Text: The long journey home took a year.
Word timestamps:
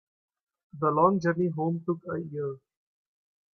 The 0.79 0.89
long 0.89 1.19
journey 1.19 1.49
home 1.49 1.83
took 1.85 1.99
a 2.11 2.19
year. 2.21 2.55